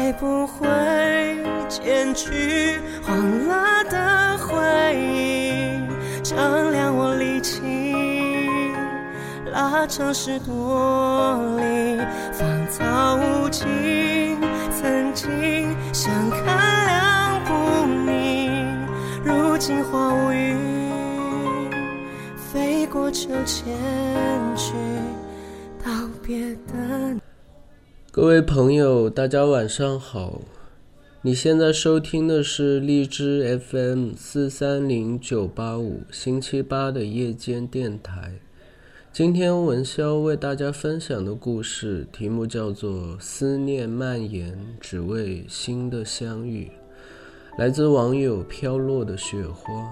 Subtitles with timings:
[0.00, 0.66] 会不会
[1.68, 5.78] 剪去黄了的回忆，
[6.22, 7.60] 丈量我力气，
[9.52, 12.00] 拉长十多里，
[12.32, 13.68] 芳草无尽。
[14.80, 18.50] 曾经相看两不腻，
[19.22, 20.56] 如今花无语，
[22.50, 23.76] 飞过秋千
[24.56, 24.72] 去
[25.84, 27.19] 道别的。
[28.12, 30.40] 各位朋友，大家晚上好！
[31.22, 38.40] 你现在收听的是荔枝 FM 四三零九八五星期八的夜间电台。
[39.12, 42.90] 今天文潇为大家分享的故事题目叫做
[43.20, 46.68] 《思念蔓延，只为新的相遇》，
[47.60, 49.88] 来自网友飘落的雪花。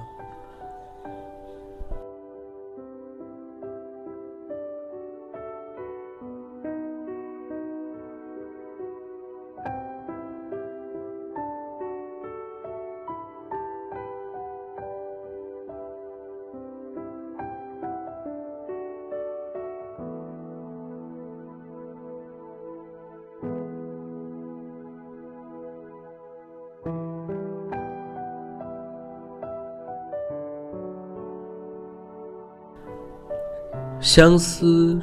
[34.11, 34.99] 相思，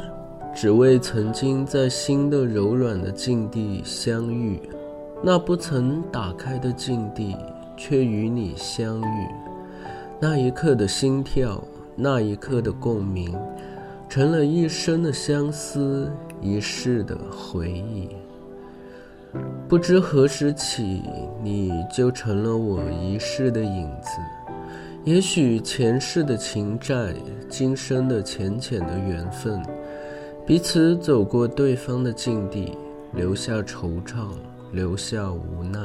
[0.52, 4.60] 只为曾经在心的柔软的境地相遇，
[5.22, 7.38] 那不曾打开的境地，
[7.78, 9.28] 却与你相遇。
[10.20, 11.64] 那一刻的心跳，
[11.96, 13.32] 那一刻的共鸣，
[14.10, 16.12] 成了一生的相思，
[16.42, 18.10] 一世的回忆。
[19.70, 21.04] 不知何时起，
[21.44, 24.18] 你就成了我一世的影子。
[25.06, 27.14] 也许前世的情债，
[27.48, 29.62] 今生的浅浅的缘分，
[30.48, 32.76] 彼此走过对方的境地，
[33.14, 34.30] 留下惆怅，
[34.72, 35.80] 留下无奈。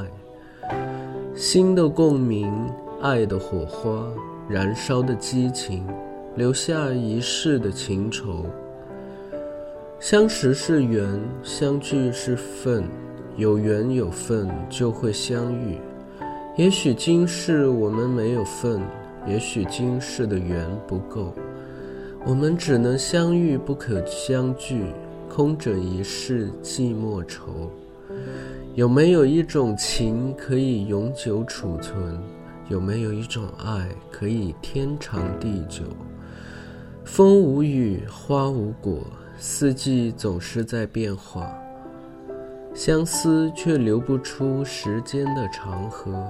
[1.35, 2.51] 心的共鸣，
[2.99, 4.07] 爱的火花，
[4.49, 5.85] 燃烧的激情，
[6.35, 8.47] 留下一世的情愁。
[9.99, 12.85] 相识是缘，相聚是份，
[13.37, 15.77] 有缘有份就会相遇。
[16.57, 18.81] 也许今世我们没有份。
[19.27, 21.33] 也许今世的缘不够，
[22.25, 24.85] 我们只能相遇不可相聚，
[25.29, 27.71] 空枕一世寂寞愁。
[28.73, 32.19] 有没有一种情可以永久储存？
[32.67, 35.83] 有没有一种爱可以天长地久？
[37.03, 38.99] 风无雨，花无果，
[39.37, 41.51] 四季总是在变化，
[42.73, 46.25] 相思却流不出时间的长河。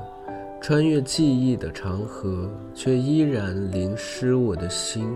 [0.61, 5.11] 穿越记忆的长河，却依然淋湿我的心。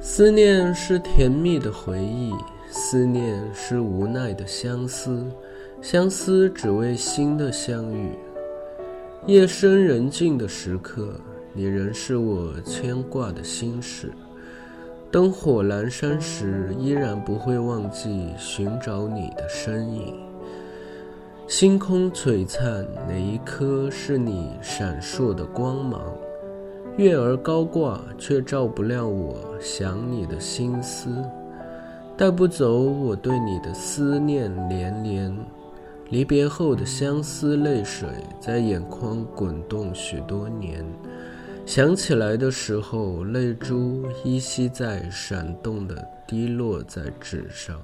[0.00, 2.32] 思念是甜蜜的回忆，
[2.70, 5.26] 思念是无奈的相思，
[5.80, 8.12] 相思只为心的相遇。
[9.26, 11.12] 夜深人静的时刻，
[11.52, 14.12] 你仍是我牵挂的心事。
[15.10, 20.31] 灯火阑珊时，依然不会忘记寻找你的身影。
[21.54, 26.00] 星空璀璨，哪一颗是你闪烁的光芒？
[26.96, 31.10] 月儿高挂，却照不亮我想你的心思，
[32.16, 35.38] 带不走我对你的思念连连。
[36.08, 38.08] 离别后的相思泪水，
[38.40, 40.82] 在眼眶滚动许多年，
[41.66, 47.78] 想起来的时候，泪珠依稀在闪动的滴落在纸上。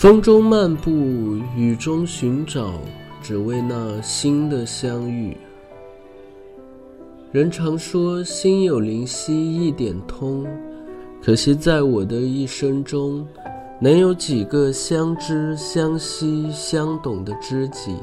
[0.00, 0.90] 风中漫步，
[1.54, 2.72] 雨中寻找，
[3.22, 5.36] 只为那心的相遇。
[7.30, 10.46] 人常说心有灵犀一点通，
[11.22, 13.28] 可惜在我的一生中，
[13.78, 17.94] 能有几个相知相惜相懂的知己？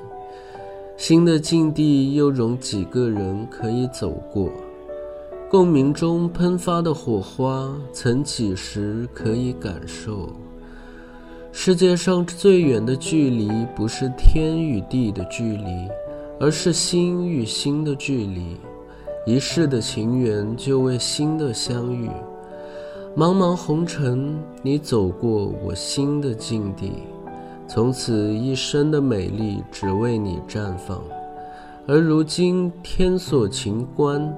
[0.97, 4.51] 新的境地又容几个人可以走过？
[5.49, 10.29] 共鸣中喷发的火花，曾几时可以感受？
[11.59, 15.89] 世界上最远的距离，不是天与地的距离，
[16.39, 18.55] 而是心与心的距离。
[19.25, 22.11] 一世的情缘，就为心的相遇。
[23.17, 26.91] 茫茫红尘，你走过我心的境地，
[27.67, 31.01] 从此一生的美丽，只为你绽放。
[31.87, 34.31] 而如今天锁情关，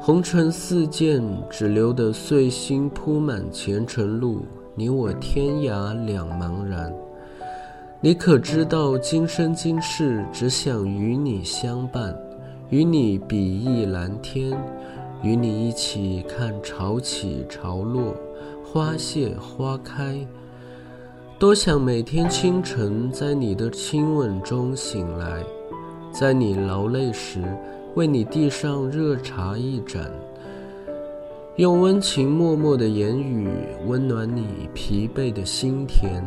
[0.00, 4.46] 红尘似箭，只留得碎星铺满前尘路，
[4.78, 6.94] 你我天涯两茫然。
[8.00, 12.16] 你可知道，今生今世，只想与你相伴。
[12.70, 14.56] 与你比翼蓝天，
[15.20, 18.14] 与你一起看潮起潮落，
[18.64, 20.24] 花谢花开。
[21.40, 25.42] 多想每天清晨在你的亲吻中醒来，
[26.12, 27.42] 在你劳累时
[27.96, 30.08] 为你递上热茶一盏，
[31.58, 33.48] 用温情脉脉的言语
[33.84, 36.22] 温暖你疲惫的心田。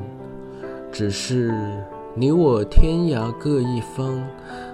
[0.91, 1.53] 只是
[2.13, 4.21] 你我天涯各一方。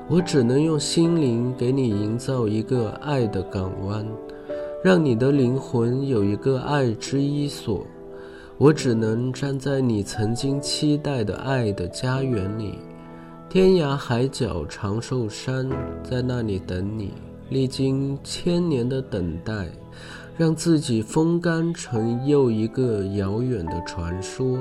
[0.09, 4.03] 我只能用心灵给你营造一个爱的港湾，
[4.83, 7.85] 让你的灵魂有一个爱之依所。
[8.57, 12.79] 我只能站在你曾经期待的爱的家园里，
[13.47, 15.69] 天涯海角长寿山，
[16.01, 17.11] 在那里等你。
[17.49, 19.67] 历经千年的等待，
[20.37, 24.59] 让自己风干成又一个遥远的传说。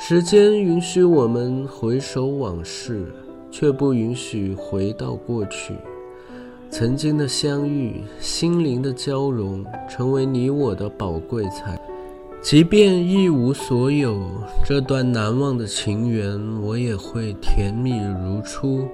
[0.00, 3.06] 时间允许我们回首往事。
[3.50, 5.74] 却不允许回到过去，
[6.70, 11.80] 曾经的相遇，心灵的交融，成为你我的宝贵财。
[12.42, 14.20] 即便一无所有，
[14.66, 18.86] 这段难忘的情缘，我也会甜蜜如初。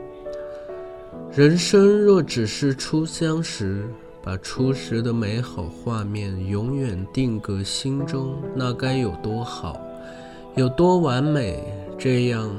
[1.32, 3.84] 人生若只是初相识，
[4.24, 9.78] 把初时的美好画面永远定格心中，那该有多好，
[10.56, 11.62] 有多完美？
[11.98, 12.50] 这样。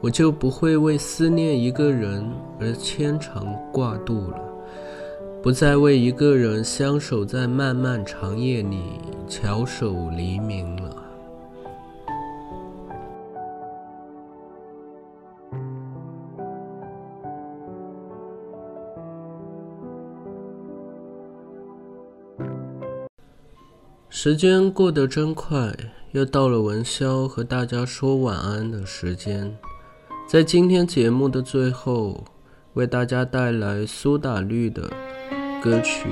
[0.00, 2.24] 我就不会为思念一个人
[2.58, 4.38] 而牵肠挂肚了，
[5.40, 8.82] 不再为一个人相守在漫漫长夜里
[9.28, 11.01] 翘首黎明了。
[24.24, 25.74] 时间过得真快，
[26.12, 29.52] 又到了文潇和大家说晚安的时间。
[30.28, 32.22] 在今天节目的最后，
[32.74, 34.88] 为大家带来苏打绿的
[35.60, 36.08] 歌曲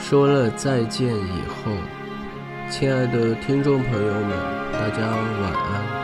[0.02, 1.70] 《说了再见以后》。
[2.68, 4.30] 亲爱的听众朋友们，
[4.72, 5.10] 大家
[5.42, 6.03] 晚安。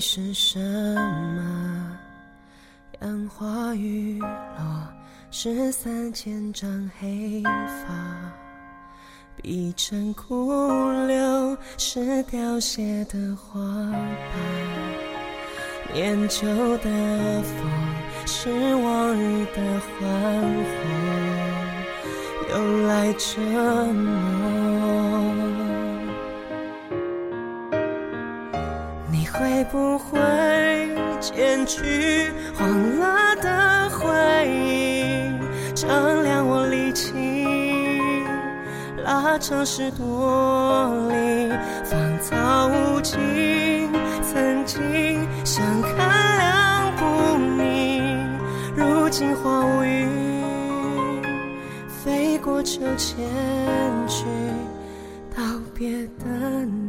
[0.00, 1.98] 是什么？
[3.00, 4.88] 杨花雨落，
[5.30, 7.94] 是三千丈黑发。
[9.36, 10.50] 碧城枯
[11.06, 13.96] 柳，是凋谢的花瓣。
[15.92, 16.46] 念旧
[16.78, 16.90] 的
[17.42, 17.54] 风，
[18.26, 20.06] 是往日的欢
[20.72, 20.78] 呼，
[22.50, 23.40] 又来折
[23.92, 24.85] 磨。
[29.38, 30.18] 会不会
[31.20, 35.30] 剪去黄了的回忆，
[35.74, 37.12] 丈量我力气，
[39.04, 41.52] 拉长十多里，
[41.84, 43.18] 芳草无尽。
[44.22, 48.02] 曾经相看两不腻，
[48.74, 50.06] 如今花无语，
[51.88, 53.24] 飞过秋千
[54.08, 54.24] 去
[55.36, 55.42] 道
[55.74, 56.85] 别的你。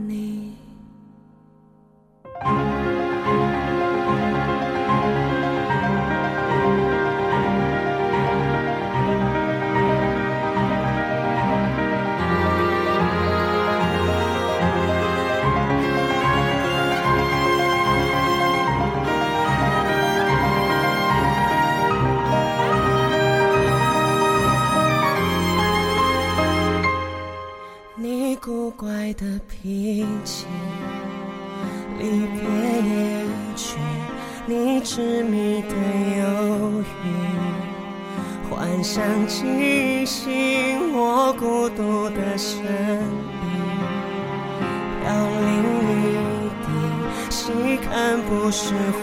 [47.81, 48.97] 看不是花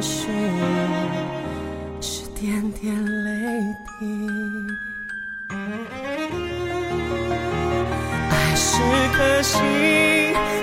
[0.00, 0.26] 絮，
[2.00, 3.28] 是点点泪
[3.98, 4.00] 滴。
[8.30, 8.80] 爱是
[9.12, 9.58] 颗心，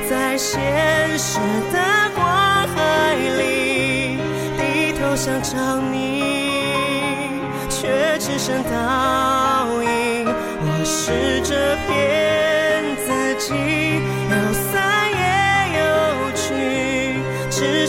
[0.10, 1.40] 在现实
[1.72, 1.78] 的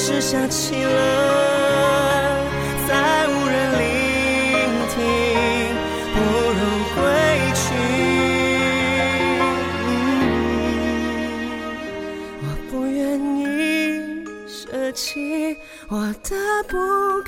[0.00, 2.40] 是想起了，
[2.86, 3.82] 再无人聆
[4.94, 4.96] 听，
[6.14, 6.16] 不
[6.54, 6.60] 如
[6.94, 6.96] 归
[7.52, 7.58] 去。
[12.40, 12.96] 我不愿
[13.36, 13.42] 意
[14.46, 14.56] 舍
[14.92, 15.56] 弃
[15.88, 16.30] 我的
[16.68, 16.78] 不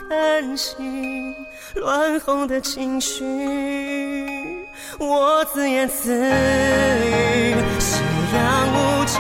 [0.09, 1.35] 甘心，
[1.75, 3.25] 乱哄的情绪，
[5.01, 6.21] 我自言自语，
[7.81, 8.01] 夕
[8.33, 9.19] 阳无尽，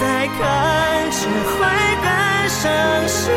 [0.00, 1.64] 再看只会
[2.64, 2.72] 伤
[3.08, 3.30] 心。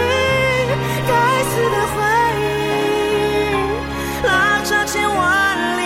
[1.06, 1.96] 该死的回
[2.40, 2.46] 忆，
[4.26, 4.30] 拉
[4.64, 5.20] 扯千万
[5.78, 5.84] 里。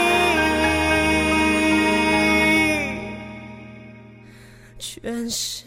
[4.77, 5.65] 全是